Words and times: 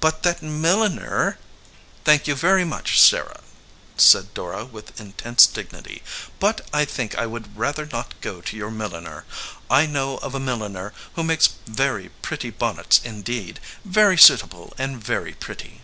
"But 0.00 0.22
that 0.22 0.40
milliner" 0.40 1.36
"Thank 2.06 2.26
you 2.26 2.34
very 2.34 2.64
much, 2.64 2.98
Sarah," 2.98 3.42
said 3.98 4.32
Dora 4.32 4.64
with 4.64 4.98
intense 4.98 5.46
dignity, 5.46 6.02
"but 6.38 6.66
I 6.72 6.86
think 6.86 7.14
I 7.18 7.26
would 7.26 7.54
rather 7.58 7.84
not 7.84 8.18
go 8.22 8.40
to 8.40 8.56
your 8.56 8.70
milliner. 8.70 9.26
I 9.70 9.84
know 9.84 10.16
of 10.22 10.34
a 10.34 10.40
milliner 10.40 10.94
who 11.14 11.24
makes 11.24 11.50
very 11.66 12.08
pretty 12.22 12.48
bonnets 12.48 13.02
indeed, 13.04 13.60
very 13.84 14.16
suitable 14.16 14.72
and 14.78 14.96
very 14.98 15.34
pretty." 15.34 15.82